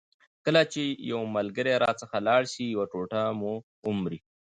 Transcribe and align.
کله 0.45 0.61
چي 0.73 0.83
یو 1.11 1.21
ملګری 1.35 1.73
راڅخه 1.83 2.19
لاړ 2.27 2.41
سي 2.53 2.63
یو 2.75 2.83
ټوټه 2.91 3.21
مو 3.39 3.53
ومري. 3.87 4.19